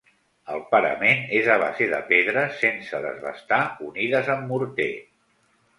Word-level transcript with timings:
El 0.53 0.61
parament 0.69 1.21
és 1.41 1.49
a 1.55 1.59
base 1.65 1.89
de 1.93 2.01
pedres 2.13 2.59
sense 2.65 3.03
desbastar 3.07 3.63
unides 3.91 4.35
amb 4.39 4.53
morter. 4.55 4.93